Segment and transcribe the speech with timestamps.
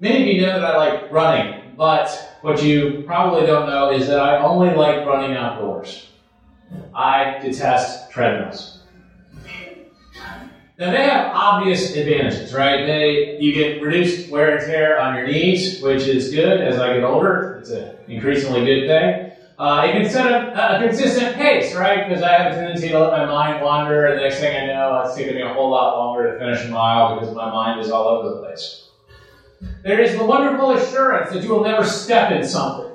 [0.00, 4.06] Many of you know that I like running, but what you probably don't know is
[4.06, 6.08] that I only like running outdoors.
[6.94, 8.80] I detest treadmills.
[10.78, 12.86] Now they have obvious advantages, right?
[12.86, 16.94] They you get reduced wear and tear on your knees, which is good as I
[16.94, 17.58] get older.
[17.60, 19.32] It's an increasingly good thing.
[19.58, 22.08] Uh, you can set a, a consistent pace, right?
[22.08, 24.72] Because I have a tendency to let my mind wander, and the next thing I
[24.72, 27.78] know, it's taking me a whole lot longer to finish a mile because my mind
[27.80, 28.86] is all over the place.
[29.82, 32.92] There is the wonderful assurance that you will never step in something.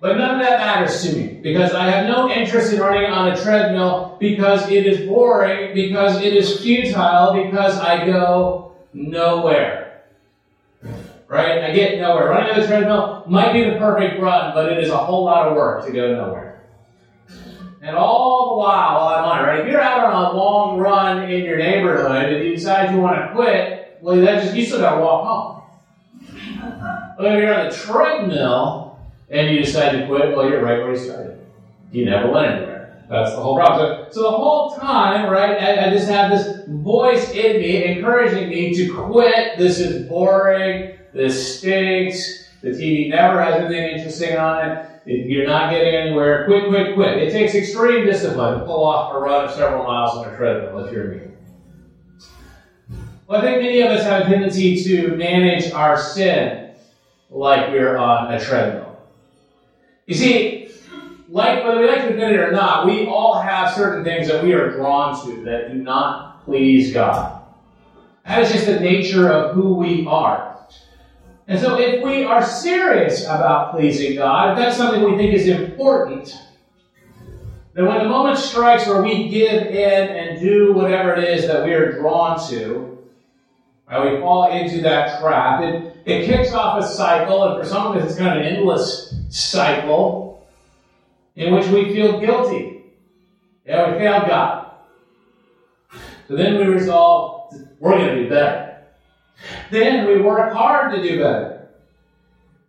[0.00, 3.32] But none of that matters to me because I have no interest in running on
[3.32, 10.02] a treadmill because it is boring, because it is futile, because I go nowhere.
[11.28, 11.64] Right?
[11.64, 12.28] I get nowhere.
[12.28, 15.48] Running on a treadmill might be the perfect run, but it is a whole lot
[15.48, 16.55] of work to go nowhere.
[17.86, 19.60] And all the while, I'm on it, right?
[19.60, 23.16] If you're out on a long run in your neighborhood and you decide you want
[23.16, 25.62] to quit, well, that just you still got to walk home.
[27.16, 28.86] But if you're on the treadmill,
[29.30, 31.38] and you decide to quit, well, you're right where you started.
[31.92, 33.04] You never went anywhere.
[33.08, 34.06] That's the whole problem.
[34.10, 38.48] So, so the whole time, right, I, I, just have this voice in me encouraging
[38.48, 39.58] me to quit.
[39.58, 40.98] This is boring.
[41.12, 42.48] This stinks.
[42.62, 44.86] The TV never has anything interesting on it.
[45.06, 47.18] You're not getting anywhere, quit, quit, quit.
[47.18, 50.84] It takes extreme discipline to pull off a run of several miles on a treadmill
[50.84, 51.20] if you're me.
[53.28, 56.74] Well, I think many of us have a tendency to manage our sin
[57.30, 58.98] like we're on a treadmill.
[60.06, 60.70] You see,
[61.28, 64.42] like whether we like to admit it or not, we all have certain things that
[64.42, 67.42] we are drawn to that do not please God.
[68.24, 70.45] That is just the nature of who we are.
[71.48, 75.46] And so if we are serious about pleasing God, if that's something we think is
[75.46, 76.36] important,
[77.74, 81.64] then when the moment strikes where we give in and do whatever it is that
[81.64, 82.98] we are drawn to,
[83.88, 85.62] right, we fall into that trap.
[85.62, 88.56] It, it kicks off a cycle, and for some of us it's kind of an
[88.56, 90.48] endless cycle
[91.36, 92.82] in which we feel guilty.
[93.66, 94.70] Yeah, we failed God.
[96.28, 97.36] So then we resolve
[97.78, 98.65] we're going to do better.
[99.70, 101.68] Then we work hard to do better.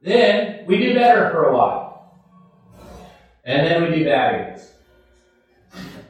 [0.02, 2.22] Then we do better for a while.
[3.44, 4.62] And then we do bad again.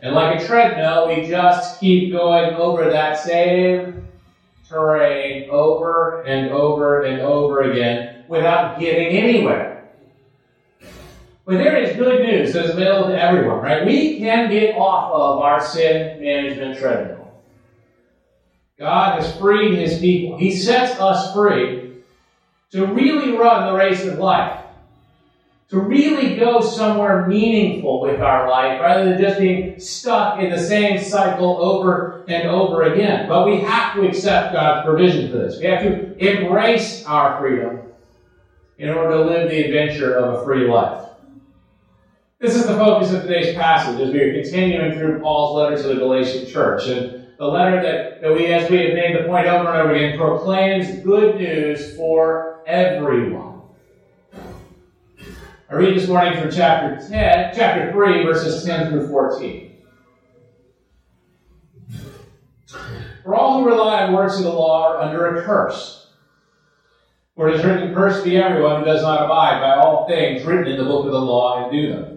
[0.02, 4.08] And like a treadmill, we just keep going over that same
[4.68, 9.90] terrain over and over and over again without getting anywhere.
[11.46, 13.86] But there is good news that's available to everyone, right?
[13.86, 17.17] We can get off of our sin management treadmill.
[18.80, 20.38] God has freed his people.
[20.38, 21.96] He sets us free
[22.72, 24.64] to really run the race of life.
[25.70, 30.60] To really go somewhere meaningful with our life rather than just being stuck in the
[30.60, 33.28] same cycle over and over again.
[33.28, 35.60] But we have to accept God's provision for this.
[35.60, 37.82] We have to embrace our freedom
[38.78, 41.10] in order to live the adventure of a free life.
[42.40, 45.96] This is the focus of today's passage as we are continuing through Paul's letter to
[45.96, 46.88] the Galatian church.
[46.88, 49.94] And the letter that, that we, as we have made the point over and over
[49.94, 53.62] again, proclaims good news for everyone.
[55.70, 59.76] I read this morning from chapter 10, chapter 3, verses 10 through 14.
[63.24, 66.08] For all who rely on works of the law are under a curse.
[67.36, 70.68] For it is written, Cursed be everyone who does not abide by all things written
[70.74, 72.17] in the book of the law and do them.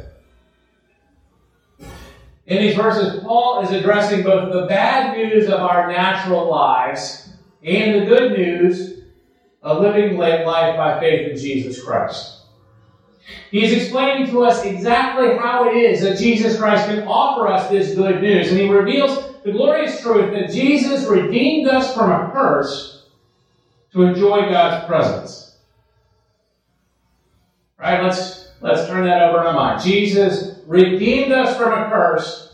[2.51, 7.29] In these verses, Paul is addressing both the bad news of our natural lives
[7.63, 9.03] and the good news
[9.61, 12.41] of living life by faith in Jesus Christ.
[13.51, 17.95] He's explaining to us exactly how it is that Jesus Christ can offer us this
[17.95, 18.49] good news.
[18.51, 23.05] And he reveals the glorious truth that Jesus redeemed us from a curse
[23.93, 25.55] to enjoy God's presence.
[27.79, 28.03] Right?
[28.03, 29.81] Let's, let's turn that over in our mind.
[29.81, 32.50] Jesus redeemed us from a curse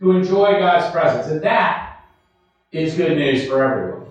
[0.00, 1.30] to enjoy God's presence.
[1.30, 2.04] And that
[2.72, 4.06] is good news for everyone.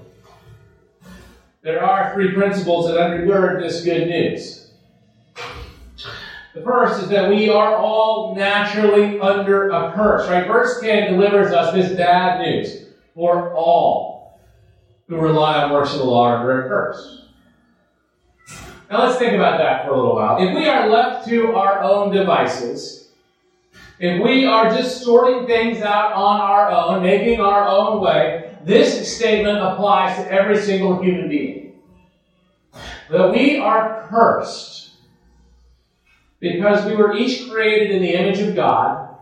[1.62, 4.72] There are three principles that undergird this good news.
[6.54, 10.46] The first is that we are all naturally under a curse, right?
[10.46, 14.40] Verse 10 delivers us this bad news for all.
[15.08, 17.26] who rely on works of the law are very cursed.
[18.90, 20.38] Now let's think about that for a little while.
[20.42, 23.03] If we are left to our own devices,
[24.00, 29.16] if we are just sorting things out on our own, making our own way, this
[29.16, 31.74] statement applies to every single human being.
[33.10, 34.92] That we are cursed
[36.40, 39.16] because we were each created in the image of God,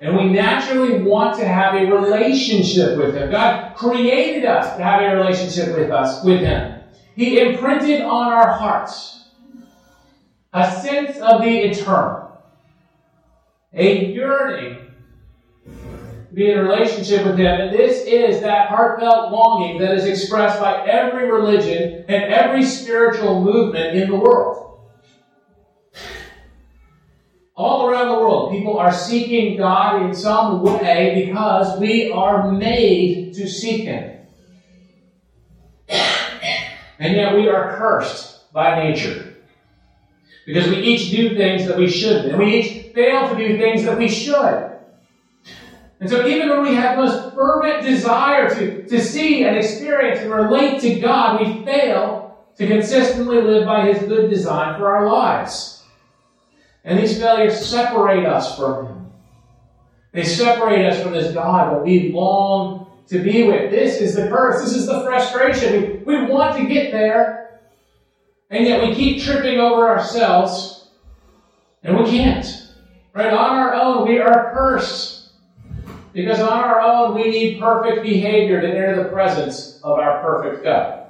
[0.00, 3.30] and we naturally want to have a relationship with Him.
[3.30, 6.80] God created us to have a relationship with us, with Him.
[7.16, 9.24] He imprinted on our hearts
[10.52, 12.21] a sense of the eternal,
[13.74, 14.78] a yearning
[15.64, 17.60] to be in a relationship with Him.
[17.60, 23.42] And this is that heartfelt longing that is expressed by every religion and every spiritual
[23.42, 24.80] movement in the world.
[27.54, 33.34] All around the world, people are seeking God in some way because we are made
[33.34, 34.18] to seek Him.
[36.98, 39.21] And yet we are cursed by nature.
[40.46, 42.30] Because we each do things that we shouldn't.
[42.30, 44.72] And we each fail to do things that we should.
[46.00, 50.18] And so even when we have the most fervent desire to, to see and experience
[50.20, 55.06] and relate to God, we fail to consistently live by His good design for our
[55.06, 55.84] lives.
[56.84, 59.12] And these failures separate us from Him.
[60.10, 63.70] They separate us from this God that we long to be with.
[63.70, 64.62] This is the curse.
[64.62, 66.04] This is the frustration.
[66.04, 67.41] We, we want to get there,
[68.52, 70.88] and yet we keep tripping over ourselves,
[71.82, 72.68] and we can't.
[73.14, 73.32] Right?
[73.32, 75.30] On our own, we are cursed.
[76.12, 80.62] Because on our own, we need perfect behavior to enter the presence of our perfect
[80.62, 81.06] God.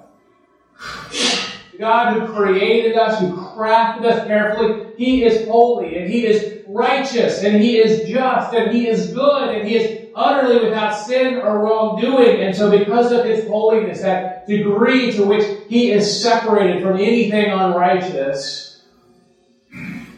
[1.78, 7.42] God who created us, who crafted us carefully, He is holy and He is righteous
[7.42, 11.60] and He is just and He is good and He is utterly without sin or
[11.60, 12.42] wrongdoing.
[12.42, 17.50] And so because of his holiness, that degree to which he is separated from anything
[17.50, 18.80] unrighteous,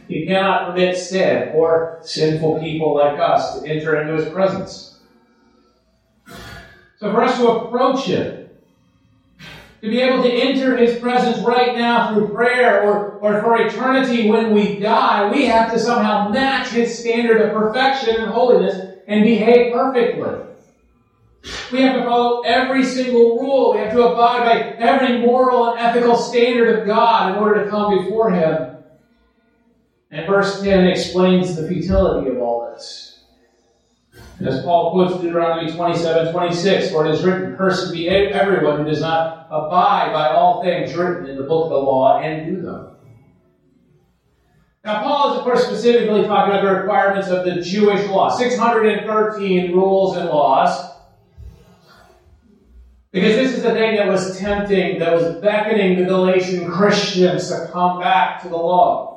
[0.08, 4.98] he cannot permit sin or sinful people like us to enter into his presence.
[6.96, 8.43] So for us to approach him,
[9.84, 14.30] to be able to enter His presence right now through prayer or, or for eternity
[14.30, 19.24] when we die, we have to somehow match His standard of perfection and holiness and
[19.24, 20.40] behave perfectly.
[21.70, 23.74] We have to follow every single rule.
[23.74, 27.70] We have to abide by every moral and ethical standard of God in order to
[27.70, 28.76] come before Him.
[30.10, 33.13] And verse 10 explains the futility of all this.
[34.40, 39.00] As Paul quotes Deuteronomy 27 26, for it is written, Cursed be everyone who does
[39.00, 42.90] not abide by all things written in the book of the law and do them.
[44.84, 49.72] Now, Paul is, of course, specifically talking about the requirements of the Jewish law 613
[49.72, 50.90] rules and laws.
[53.12, 57.70] Because this is the thing that was tempting, that was beckoning the Galatian Christians to
[57.72, 59.13] come back to the law.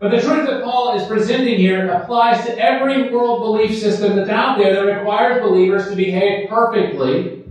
[0.00, 4.30] But the truth that Paul is presenting here applies to every world belief system that's
[4.30, 7.44] out there that requires believers to behave perfectly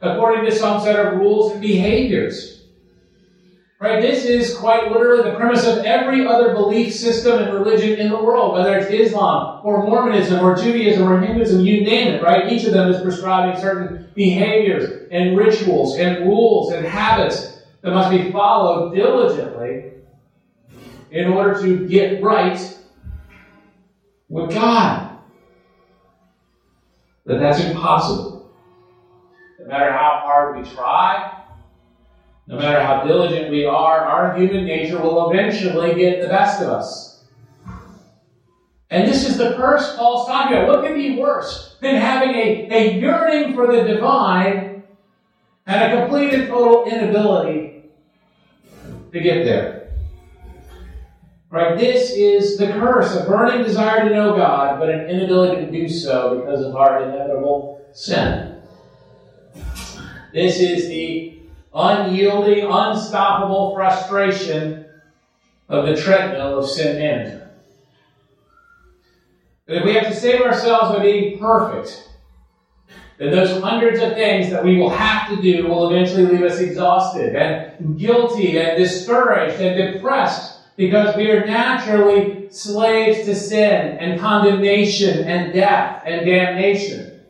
[0.00, 2.62] according to some set of rules and behaviors.
[3.78, 4.00] Right?
[4.00, 8.22] This is quite literally the premise of every other belief system and religion in the
[8.22, 12.50] world, whether it's Islam or Mormonism or Judaism or Hinduism, you name it, right?
[12.50, 18.10] Each of them is prescribing certain behaviors and rituals and rules and habits that must
[18.10, 19.99] be followed diligently
[21.10, 22.78] in order to get right
[24.28, 25.18] with God.
[27.26, 28.50] But that's impossible.
[29.58, 31.42] No matter how hard we try,
[32.46, 36.68] no matter how diligent we are, our human nature will eventually get the best of
[36.68, 37.24] us.
[38.90, 40.68] And this is the curse Paul's talking about.
[40.68, 44.82] What could be worse than having a, a yearning for the divine
[45.66, 47.84] and a complete and total inability
[49.12, 49.79] to get there?
[51.50, 51.76] Right?
[51.76, 55.88] This is the curse, a burning desire to know God, but an inability to do
[55.88, 58.62] so because of our inevitable sin.
[60.32, 61.40] This is the
[61.74, 64.86] unyielding, unstoppable frustration
[65.68, 67.50] of the treadmill of sin management.
[69.66, 72.10] But if we have to save ourselves by being perfect,
[73.18, 76.60] then those hundreds of things that we will have to do will eventually leave us
[76.60, 84.20] exhausted and guilty and discouraged and depressed because we are naturally slaves to sin and
[84.20, 87.20] condemnation and death and damnation.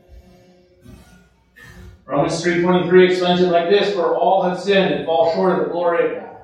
[2.10, 5.72] Romans 3.23 explains it like this, For all have sinned and fall short of the
[5.72, 6.36] glory of God.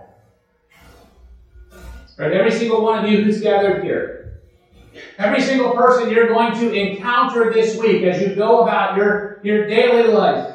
[2.19, 2.33] Right?
[2.33, 4.41] Every single one of you who's gathered here,
[5.19, 9.67] every single person you're going to encounter this week as you go about your, your
[9.67, 10.55] daily life,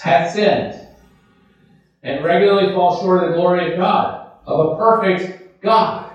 [0.00, 0.80] hath sinned
[2.04, 4.13] and regularly fall short of the glory of God,
[4.46, 6.10] of a perfect God.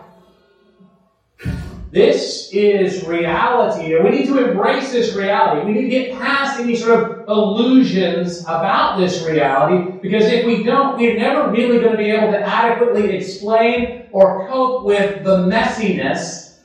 [1.91, 5.65] This is reality, and we need to embrace this reality.
[5.65, 10.63] We need to get past any sort of illusions about this reality, because if we
[10.63, 15.37] don't, we're never really going to be able to adequately explain or cope with the
[15.47, 16.59] messiness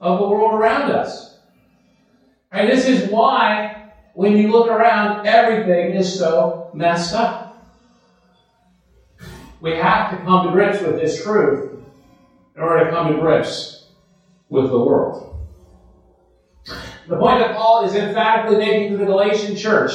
[0.00, 1.38] of the world around us.
[2.52, 7.45] And this is why, when you look around, everything is so messed up.
[9.60, 11.72] We have to come to grips with this truth
[12.54, 13.86] in order to come to grips
[14.48, 15.36] with the world.
[17.08, 19.92] The point that Paul is emphatically making to the Galatian church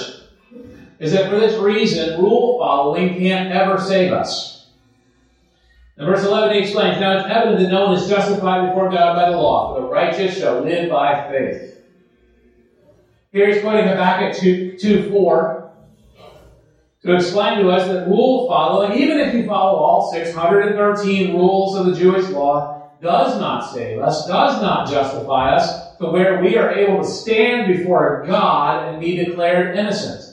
[0.99, 4.67] is that for this reason, rule following can't ever save us.
[5.97, 9.15] In verse 11, he explains Now it's evident that no one is justified before God
[9.15, 11.79] by the law, for the righteous shall live by faith.
[13.31, 15.60] Here he's quoting Habakkuk 2, 2 4
[17.03, 21.83] to explain to us that rule following, even if you follow all 613 rules of
[21.83, 22.61] the Jewish law,
[23.01, 27.65] does not save us, does not justify us to where we are able to stand
[27.65, 30.29] before God and be declared innocent.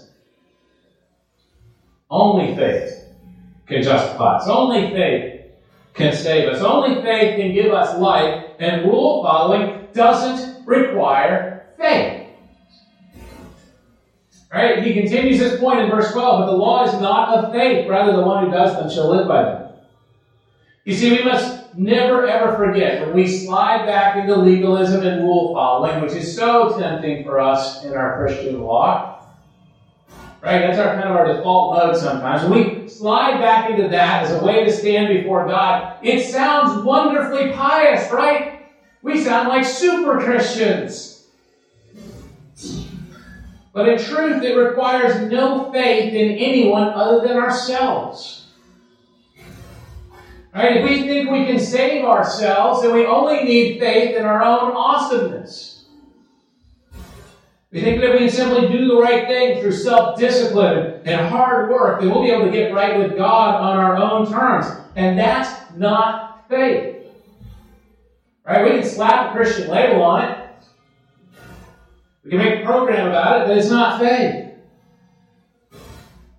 [2.10, 3.00] Only faith
[3.66, 4.48] can justify us.
[4.48, 5.26] Only faith
[5.94, 6.62] can save us.
[6.62, 11.44] Only faith can give us life, and rule following doesn't require
[11.78, 12.17] faith.
[14.52, 14.82] Right?
[14.82, 18.16] He continues his point in verse 12, but the law is not of faith, rather
[18.16, 19.72] the one who does them shall live by them.
[20.84, 25.52] You see, we must never ever forget when we slide back into legalism and rule
[25.52, 29.16] following, which is so tempting for us in our Christian walk.
[30.40, 30.60] Right?
[30.60, 32.48] That's our kind of our default mode sometimes.
[32.48, 36.82] When we slide back into that as a way to stand before God, it sounds
[36.84, 38.62] wonderfully pious, right?
[39.02, 41.17] We sound like super Christians.
[43.78, 48.48] But in truth, it requires no faith in anyone other than ourselves.
[50.52, 50.78] Right?
[50.78, 54.72] If we think we can save ourselves, then we only need faith in our own
[54.72, 55.84] awesomeness.
[57.70, 61.70] We think that we can simply do the right thing through self discipline and hard
[61.70, 64.66] work, then we'll be able to get right with God on our own terms.
[64.96, 66.96] And that's not faith.
[68.44, 68.64] Right?
[68.64, 70.47] We can slap a Christian label on it.
[72.28, 74.52] We can make a program about it, but it's not faith.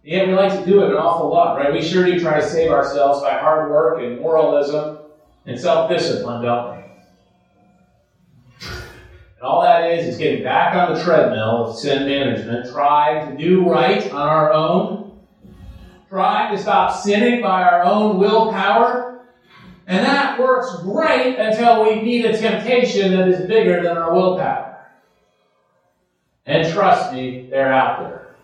[0.03, 1.74] Yet we like to do it an awful lot, right?
[1.74, 5.00] We sure do try to save ourselves by hard work and moralism
[5.48, 6.84] and self discipline, don't we?
[8.67, 13.43] And all that is is getting back on the treadmill of sin management, trying to
[13.43, 15.17] do right on our own,
[16.08, 19.25] trying to stop sinning by our own willpower.
[19.88, 24.68] And that works great until we meet a temptation that is bigger than our willpower.
[26.50, 28.36] And trust me, they're out there.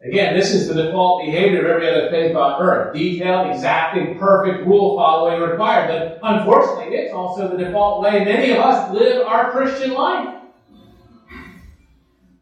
[0.00, 2.94] Again, this is the default behavior of every other faith on earth.
[2.94, 5.88] Detailed, exacting, perfect, rule following required.
[5.88, 10.36] But unfortunately, it's also the default way many of us live our Christian life.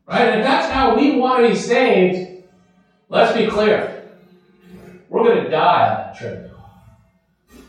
[0.06, 0.28] Right?
[0.28, 2.44] And if that's how we want to be saved,
[3.08, 4.06] let's be clear.
[5.08, 6.52] We're going to die on that trip.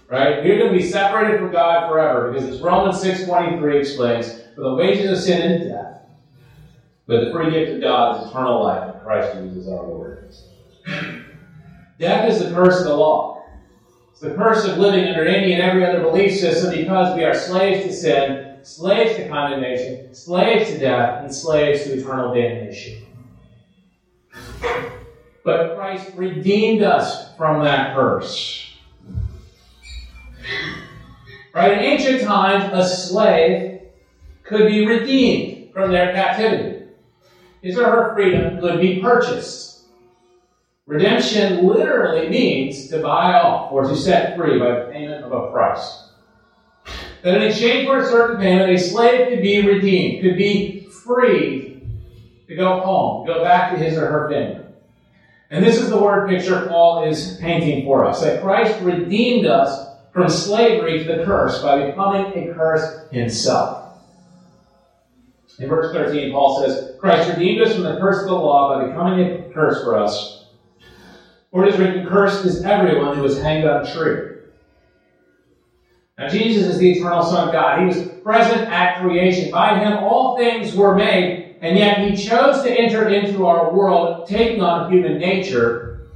[0.10, 0.43] Right?
[0.43, 4.75] We're going to be separated from God forever because as Romans 6.23 explains, for the
[4.75, 6.01] wages of sin is death,
[7.07, 10.33] but the free gift of God is eternal life in Christ Jesus our Lord.
[11.97, 13.45] Death is the curse of the law.
[14.11, 17.33] It's the curse of living under any and every other belief system because we are
[17.33, 23.05] slaves to sin, slaves to condemnation, slaves to death, and slaves to eternal damnation.
[25.45, 28.73] But Christ redeemed us from that curse.
[31.53, 31.77] Right?
[31.77, 33.78] In ancient times, a slave
[34.50, 36.79] could be redeemed from their captivity
[37.62, 39.84] his or her freedom could be purchased.
[40.86, 45.51] Redemption literally means to buy off or to set free by the payment of a
[45.51, 46.08] price.
[47.22, 51.88] That in exchange for a certain payment, a slave could be redeemed, could be freed
[52.48, 54.65] to go home, to go back to his or her family.
[55.51, 59.88] And this is the word picture Paul is painting for us that Christ redeemed us
[60.12, 63.78] from slavery to the curse by becoming a curse himself.
[65.59, 68.87] In verse 13, Paul says, Christ redeemed us from the curse of the law by
[68.87, 70.45] becoming a curse for us.
[71.51, 74.37] For it is written, Cursed is everyone who is hanged on a tree.
[76.17, 77.79] Now, Jesus is the eternal Son of God.
[77.79, 79.51] He was present at creation.
[79.51, 84.27] By him, all things were made, and yet he chose to enter into our world,
[84.27, 86.07] taking on human nature,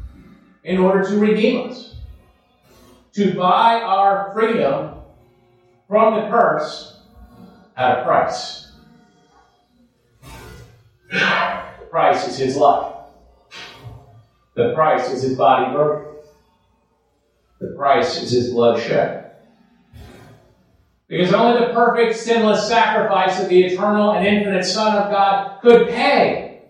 [0.63, 1.95] in order to redeem us,
[3.13, 4.95] to buy our freedom
[5.89, 7.01] from the curse
[7.75, 8.62] at a price.
[11.13, 12.93] Price is his life.
[14.55, 16.13] The price is his body broken.
[17.59, 19.31] The price is his blood shed.
[21.07, 25.89] Because only the perfect, sinless sacrifice of the eternal and infinite Son of God could
[25.89, 26.63] pay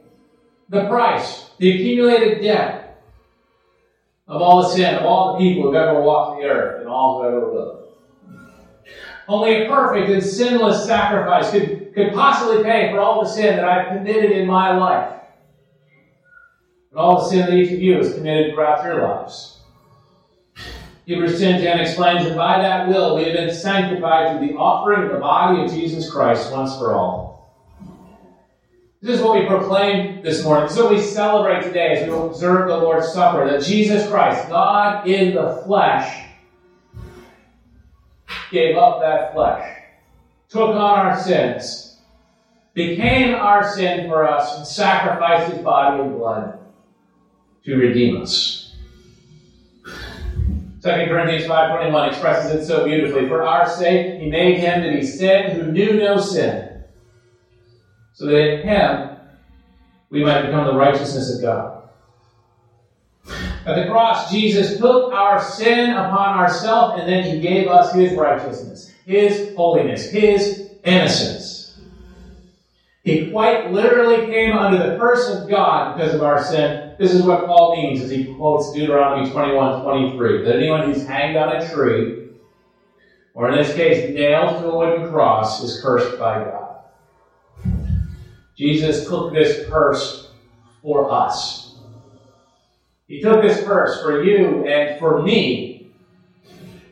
[0.70, 3.02] the price, the accumulated debt
[4.28, 7.22] of all the sin of all the people who've ever walked the earth and all
[7.22, 7.83] who ever lived.
[9.28, 13.66] Only a perfect and sinless sacrifice could, could possibly pay for all the sin that
[13.66, 15.22] I've committed in my life.
[16.92, 19.60] And all the sin that each of you has committed throughout your lives.
[21.06, 25.12] Hebrews 10.10 explains that by that will we have been sanctified through the offering of
[25.12, 27.34] the body of Jesus Christ once for all.
[29.02, 30.68] This is what we proclaim this morning.
[30.68, 33.46] This is what we celebrate today as we observe the Lord's Supper.
[33.50, 36.26] That Jesus Christ, God in the flesh,
[38.54, 39.80] gave up that flesh,
[40.48, 42.00] took on our sins,
[42.74, 46.60] became our sin for us, and sacrificed his body and blood
[47.66, 48.72] to redeem us.
[49.86, 53.28] 2 Corinthians 5.21 expresses it so beautifully.
[53.28, 56.84] For our sake, he made him to be sin who knew no sin,
[58.14, 59.18] so that in him
[60.10, 61.83] we might become the righteousness of God.
[63.66, 68.14] At the cross, Jesus took our sin upon ourselves and then he gave us his
[68.14, 71.64] righteousness, his holiness, his innocence.
[73.04, 76.96] He quite literally came under the curse of God because of our sin.
[76.98, 80.44] This is what Paul means as he quotes Deuteronomy 21 23.
[80.44, 82.30] That anyone who's hanged on a tree,
[83.34, 86.76] or in this case, nailed to a wooden cross, is cursed by God.
[88.58, 90.28] Jesus took this curse
[90.82, 91.63] for us.
[93.14, 95.92] He took this curse for you and for me.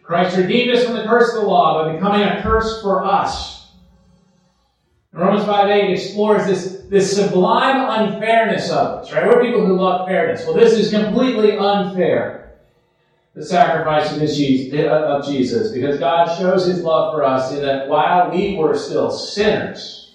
[0.03, 3.71] Christ redeemed us from the curse of the law by becoming a curse for us.
[5.11, 9.25] Romans 5 8 explores this, this sublime unfairness of us, right?
[9.25, 10.45] We're people who love fairness.
[10.45, 12.59] Well, this is completely unfair.
[13.33, 14.19] The sacrifice of
[15.25, 20.13] Jesus, because God shows his love for us in that while we were still sinners,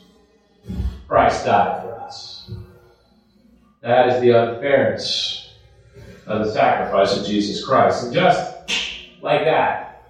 [1.08, 2.52] Christ died for us.
[3.80, 5.45] That is the unfairness
[6.26, 8.04] of the sacrifice of Jesus Christ.
[8.04, 8.56] And just
[9.22, 10.08] like that,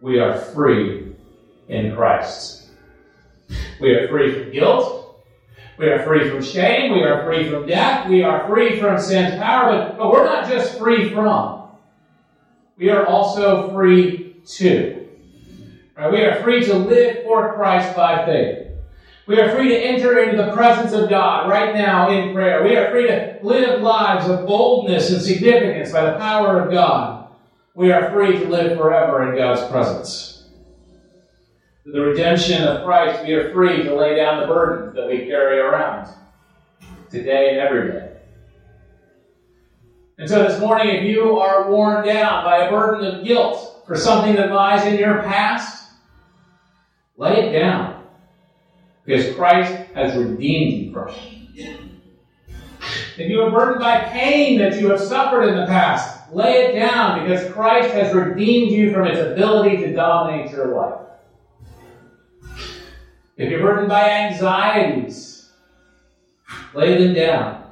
[0.00, 1.12] we are free
[1.68, 2.68] in Christ.
[3.80, 5.24] We are free from guilt.
[5.78, 6.92] We are free from shame.
[6.92, 8.08] We are free from death.
[8.08, 9.70] We are free from sin's power.
[9.70, 11.68] But, but we're not just free from.
[12.76, 15.06] We are also free to.
[15.96, 16.12] Right?
[16.12, 18.67] We are free to live for Christ by faith.
[19.28, 22.64] We are free to enter into the presence of God right now in prayer.
[22.64, 27.28] We are free to live lives of boldness and significance by the power of God.
[27.74, 30.48] We are free to live forever in God's presence.
[31.82, 35.26] Through the redemption of Christ, we are free to lay down the burdens that we
[35.26, 36.08] carry around
[37.10, 38.16] today and every day.
[40.16, 43.94] And so this morning, if you are worn down by a burden of guilt for
[43.94, 45.90] something that lies in your past,
[47.18, 47.97] lay it down.
[49.08, 51.16] Because Christ has redeemed you from it.
[53.16, 56.78] If you are burdened by pain that you have suffered in the past, lay it
[56.78, 61.06] down because Christ has redeemed you from its ability to dominate your life.
[63.38, 65.48] If you're burdened by anxieties,
[66.74, 67.70] lay them down.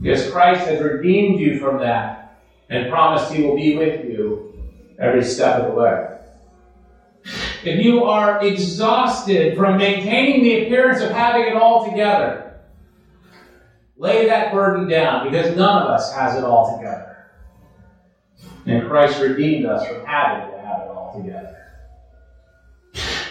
[0.00, 4.60] Because Christ has redeemed you from that and promised He will be with you
[4.98, 6.13] every step of the way
[7.66, 12.60] if you are exhausted from maintaining the appearance of having it all together,
[13.96, 17.30] lay that burden down because none of us has it all together.
[18.66, 21.63] And Christ redeemed us from having to have it all together.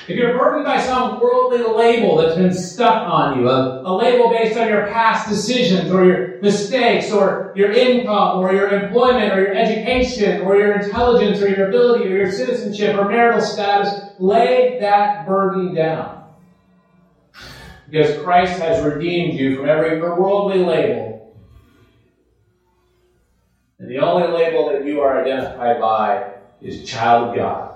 [0.06, 4.30] If you're burdened by some worldly label that's been stuck on you, a, a, label
[4.30, 9.42] based on your past decisions or your mistakes or your income or your employment or
[9.42, 14.78] your education or your intelligence or your ability or your citizenship or marital status, lay
[14.82, 16.26] that burden down.
[17.89, 21.34] Because Christ has redeemed you from every worldly label.
[23.80, 27.74] And the only label that you are identified by is child of God.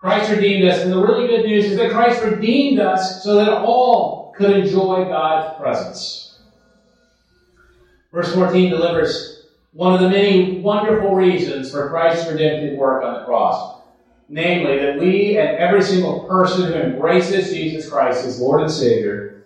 [0.00, 3.52] Christ redeemed us, and the really good news is that Christ redeemed us so that
[3.52, 6.38] all could enjoy God's presence.
[8.10, 13.24] Verse 14 delivers one of the many wonderful reasons for Christ's redemptive work on the
[13.26, 13.82] cross.
[14.28, 19.44] Namely, that we and every single person who embraces Jesus Christ as Lord and Savior,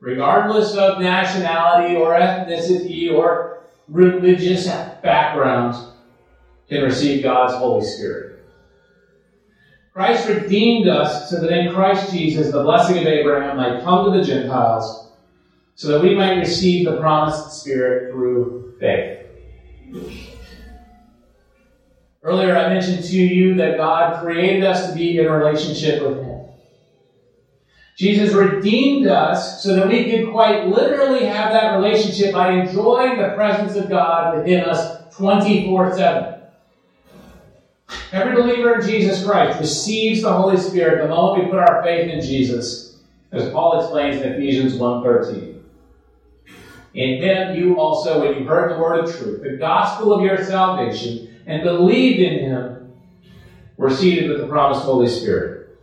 [0.00, 5.76] regardless of nationality or ethnicity or religious background,
[6.68, 8.33] can receive God's Holy Spirit.
[9.94, 14.18] Christ redeemed us so that in Christ Jesus the blessing of Abraham might come to
[14.18, 15.06] the Gentiles,
[15.76, 19.20] so that we might receive the promised Spirit through faith.
[22.24, 26.24] Earlier, I mentioned to you that God created us to be in a relationship with
[26.24, 26.40] Him.
[27.96, 33.34] Jesus redeemed us so that we could quite literally have that relationship by enjoying the
[33.36, 36.43] presence of God within us 24 7.
[38.12, 42.10] Every believer in Jesus Christ receives the Holy Spirit the moment we put our faith
[42.10, 42.98] in Jesus,
[43.32, 45.60] as Paul explains in Ephesians 1.13.
[46.94, 50.44] In him you also, when you heard the word of truth, the gospel of your
[50.44, 52.92] salvation, and believed in him,
[53.76, 55.76] were seated with the promised Holy Spirit.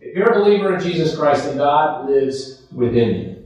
[0.00, 3.37] If you're a believer in Jesus Christ, then God lives within you.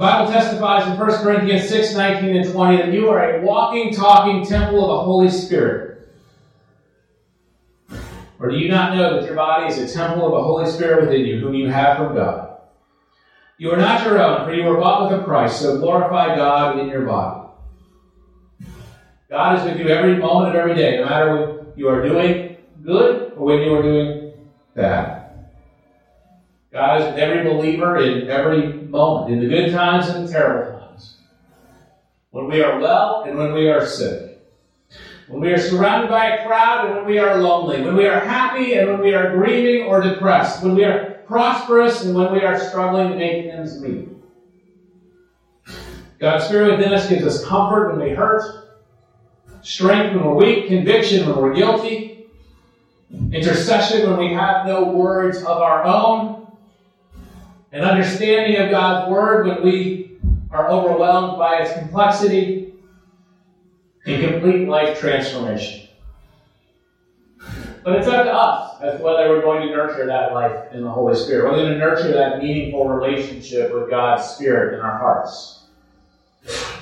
[0.00, 3.92] The Bible testifies in 1 Corinthians 6, 19 and 20 that you are a walking,
[3.92, 6.08] talking temple of the Holy Spirit.
[8.38, 11.02] Or do you not know that your body is a temple of the Holy Spirit
[11.02, 12.60] within you, whom you have from God?
[13.58, 16.78] You are not your own, for you were bought with a price, so glorify God
[16.78, 17.50] in your body.
[19.28, 22.56] God is with you every moment of every day, no matter when you are doing
[22.82, 24.32] good or when you are doing
[24.74, 25.44] bad.
[26.72, 30.78] God is with every believer in every moment, in the good times and the terrible
[30.78, 31.16] times.
[32.30, 34.42] When we are well and when we are sick.
[35.28, 37.82] When we are surrounded by a crowd and when we are lonely.
[37.82, 40.62] When we are happy and when we are grieving or depressed.
[40.62, 44.08] When we are prosperous and when we are struggling to make ends meet.
[46.18, 48.42] God's Spirit within us gives us comfort when we hurt,
[49.62, 52.26] strength when we're weak, conviction when we're guilty,
[53.32, 56.39] intercession when we have no words of our own,
[57.72, 60.18] an understanding of God's Word when we
[60.50, 62.74] are overwhelmed by its complexity,
[64.06, 65.88] and complete life transformation.
[67.82, 70.82] But it's up to us as to whether we're going to nurture that life in
[70.82, 71.44] the Holy Spirit.
[71.44, 75.60] We're going to nurture that meaningful relationship with God's Spirit in our hearts.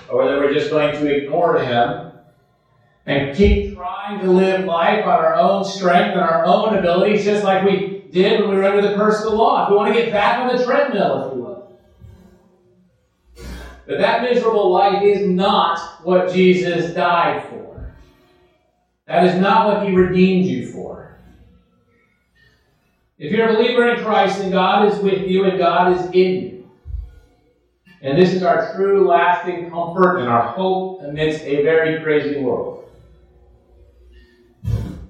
[0.09, 2.13] Or whether we're just going to ignore Him
[3.07, 7.45] and keep trying to live life on our own strength and our own abilities, just
[7.45, 9.65] like we did when we were under the curse of the law.
[9.65, 11.79] If we want to get back on the treadmill, if you will.
[13.87, 17.95] But that miserable life is not what Jesus died for.
[19.07, 21.17] That is not what He redeemed you for.
[23.19, 26.43] If you're a believer in Christ, then God is with you and God is in
[26.43, 26.71] you.
[28.01, 32.88] And this is our true, lasting comfort and our hope amidst a very crazy world.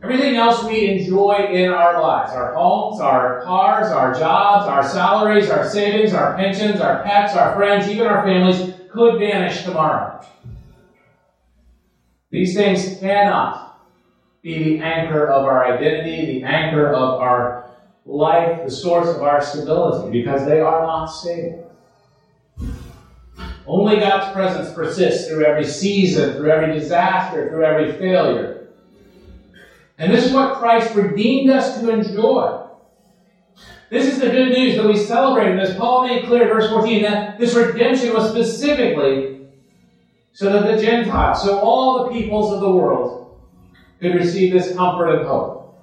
[0.01, 5.51] Everything else we enjoy in our lives our homes, our cars, our jobs, our salaries,
[5.51, 10.21] our savings, our pensions, our pets, our friends, even our families could vanish tomorrow.
[12.31, 13.77] These things cannot
[14.43, 17.69] be the anchor of our identity, the anchor of our
[18.05, 21.71] life, the source of our stability, because they are not stable.
[23.67, 28.58] Only God's presence persists through every season, through every disaster, through every failure.
[29.99, 32.65] And this is what Christ redeemed us to enjoy.
[33.91, 35.51] This is the good news that we celebrate.
[35.51, 39.49] And as Paul made clear in verse 14, that this redemption was specifically
[40.33, 43.41] so that the Gentiles, so all the peoples of the world,
[44.01, 45.77] could receive this comfort and hope.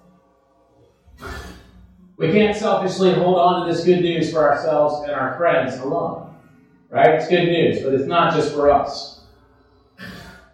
[2.17, 6.33] We can't selfishly hold on to this good news for ourselves and our friends alone.
[6.89, 7.15] Right?
[7.15, 9.14] It's good news, but it's not just for us.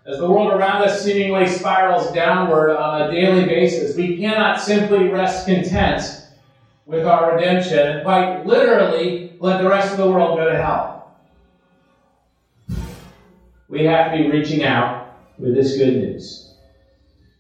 [0.04, 5.08] As the world around us seemingly spirals downward on a daily basis, we cannot simply
[5.08, 6.02] rest content
[6.88, 10.98] with our redemption and quite literally let the rest of the world go to hell.
[13.70, 14.98] We have to be reaching out
[15.40, 16.42] with this good news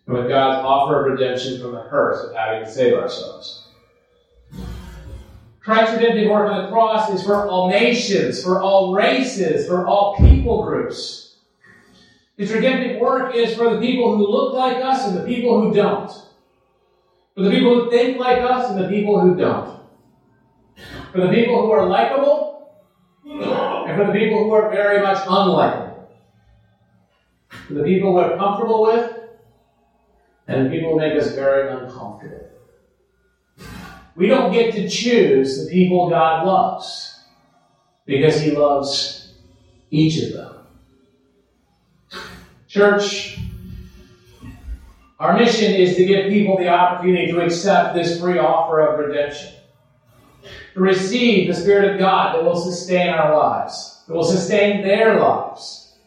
[0.08, 3.60] and with God's offer of redemption from the curse of having to save ourselves.
[5.62, 10.14] Christ's redemptive work on the cross is for all nations, for all races, for all
[10.16, 11.21] people groups.
[12.42, 15.76] His redemptive work is for the people who look like us and the people who
[15.76, 16.12] don't.
[17.36, 19.80] For the people who think like us and the people who don't.
[21.12, 22.74] For the people who are likable
[23.24, 26.08] and for the people who are very much unlikable.
[27.68, 29.20] For the people we're comfortable with
[30.48, 32.50] and the people who make us very uncomfortable.
[34.16, 37.20] We don't get to choose the people God loves
[38.08, 39.36] because He loves
[39.92, 40.61] each of them.
[42.72, 43.38] Church,
[45.20, 49.52] our mission is to give people the opportunity to accept this free offer of redemption,
[50.76, 55.20] to receive the Spirit of God that will sustain our lives, that will sustain their
[55.20, 55.98] lives.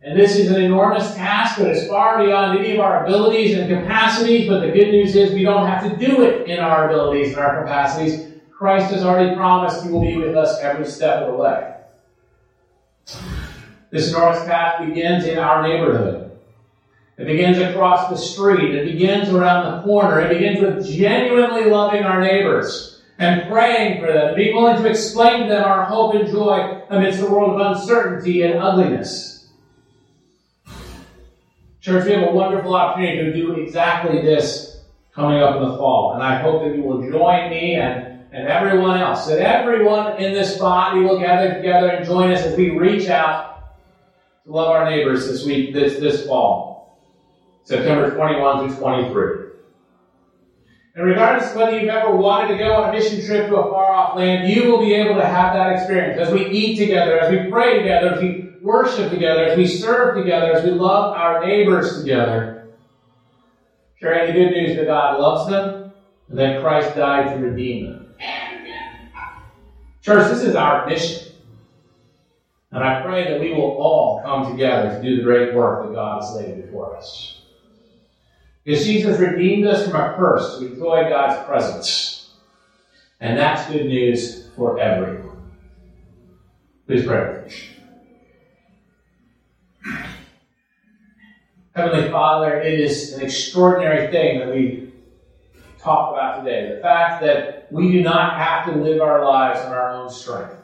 [0.00, 3.68] And this is an enormous task that is far beyond any of our abilities and
[3.68, 7.30] capacities, but the good news is we don't have to do it in our abilities
[7.30, 8.28] and our capacities.
[8.52, 11.74] Christ has already promised He will be with us every step of the way.
[13.90, 16.30] This north path begins in our neighborhood.
[17.18, 18.74] It begins across the street.
[18.74, 20.20] It begins around the corner.
[20.20, 25.42] It begins with genuinely loving our neighbors and praying for them being willing to explain
[25.42, 29.44] to them our hope and joy amidst a world of uncertainty and ugliness.
[31.82, 34.70] Church, we have a wonderful opportunity to do exactly this
[35.14, 36.12] coming up in the fall.
[36.14, 40.32] And I hope that you will join me and, and everyone else, that everyone in
[40.32, 43.49] this body will gather together and join us as we reach out
[44.50, 47.00] love our neighbors this week, this, this fall,
[47.64, 49.46] September 21 through 23.
[50.96, 53.70] And regardless of whether you've ever wanted to go on a mission trip to a
[53.70, 57.18] far off land, you will be able to have that experience as we eat together,
[57.18, 61.16] as we pray together, as we worship together, as we serve together, as we love
[61.16, 62.70] our neighbors together,
[64.00, 65.92] sharing the good news that God loves them
[66.28, 68.14] and that Christ died to redeem them.
[70.02, 71.29] Church, this is our mission.
[72.72, 75.92] And I pray that we will all come together to do the great work that
[75.92, 77.40] God has laid before us.
[78.64, 82.30] Because Jesus redeemed us from a curse to enjoy God's presence.
[83.18, 85.50] And that's good news for everyone.
[86.86, 87.48] Please pray.
[91.74, 94.92] Heavenly Father, it is an extraordinary thing that we
[95.78, 96.74] talk about today.
[96.74, 100.59] The fact that we do not have to live our lives on our own strength.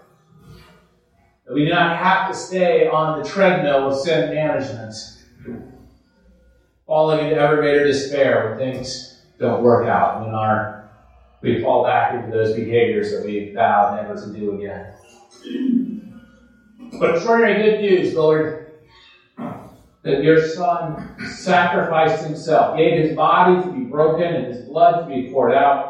[1.46, 4.94] That we do not have to stay on the treadmill of sin management,
[6.88, 9.06] falling into ever greater despair when things
[9.40, 10.66] don't work out, when our
[11.42, 14.82] we fall back into those behaviors that we vowed never to do again.
[17.00, 18.50] But extraordinary good news, Lord,
[20.04, 25.04] that your Son sacrificed himself, gave his body to be broken and his blood to
[25.04, 25.82] be poured out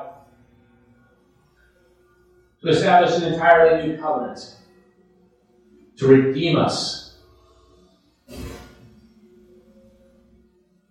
[2.63, 4.49] to establish an entirely new covenant,
[5.97, 7.17] to redeem us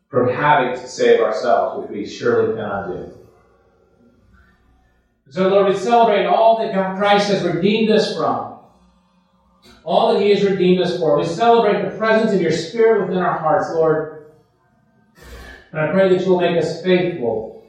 [0.08, 3.12] from having to save ourselves, which we surely cannot do.
[5.30, 8.56] So, Lord, we celebrate all that God Christ has redeemed us from
[9.86, 11.18] all that He has redeemed us for.
[11.18, 14.26] We celebrate the presence of your Spirit within our hearts, Lord.
[15.72, 17.64] And I pray that you will make us faithful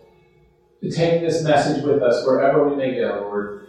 [0.81, 3.67] to take this message with us wherever we may go, Lord.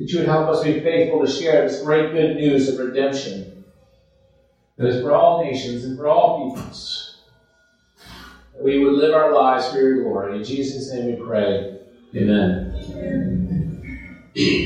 [0.00, 3.66] That you would help us be faithful to share this great good news of redemption
[4.78, 7.18] that is for all nations and for all peoples.
[8.54, 10.38] That we would live our lives for your glory.
[10.38, 11.80] In Jesus' name we pray.
[12.16, 12.72] Amen.